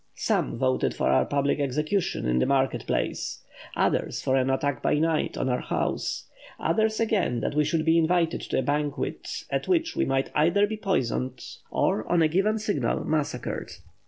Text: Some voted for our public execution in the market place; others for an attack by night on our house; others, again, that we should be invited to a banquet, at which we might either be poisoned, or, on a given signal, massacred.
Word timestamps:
Some 0.15 0.57
voted 0.57 0.95
for 0.95 1.09
our 1.11 1.25
public 1.25 1.59
execution 1.59 2.25
in 2.25 2.39
the 2.39 2.47
market 2.47 2.87
place; 2.87 3.43
others 3.75 4.19
for 4.19 4.35
an 4.35 4.49
attack 4.49 4.81
by 4.81 4.95
night 4.95 5.37
on 5.37 5.47
our 5.47 5.59
house; 5.59 6.27
others, 6.59 6.99
again, 6.99 7.39
that 7.41 7.53
we 7.53 7.63
should 7.63 7.85
be 7.85 7.99
invited 7.99 8.41
to 8.41 8.57
a 8.57 8.63
banquet, 8.63 9.43
at 9.51 9.67
which 9.67 9.95
we 9.95 10.05
might 10.05 10.31
either 10.33 10.65
be 10.65 10.75
poisoned, 10.77 11.45
or, 11.69 12.11
on 12.11 12.23
a 12.23 12.27
given 12.27 12.57
signal, 12.57 13.03
massacred. 13.03 13.73